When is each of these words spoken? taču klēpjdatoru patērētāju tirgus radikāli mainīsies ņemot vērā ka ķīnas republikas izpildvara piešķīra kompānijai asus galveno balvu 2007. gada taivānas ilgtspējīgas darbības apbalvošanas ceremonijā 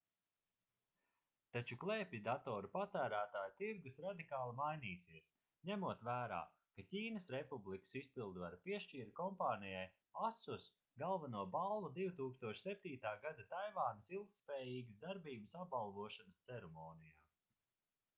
taču 1.55 1.75
klēpjdatoru 1.83 2.69
patērētāju 2.77 3.51
tirgus 3.59 3.99
radikāli 4.05 4.55
mainīsies 4.61 5.27
ņemot 5.71 6.01
vērā 6.09 6.39
ka 6.79 6.85
ķīnas 6.95 7.29
republikas 7.37 7.93
izpildvara 8.03 8.59
piešķīra 8.71 9.13
kompānijai 9.21 9.85
asus 10.31 10.65
galveno 11.05 11.45
balvu 11.59 11.93
2007. 12.01 12.99
gada 13.27 13.47
taivānas 13.57 14.11
ilgtspējīgas 14.21 14.99
darbības 15.09 15.57
apbalvošanas 15.67 16.45
ceremonijā 16.51 17.19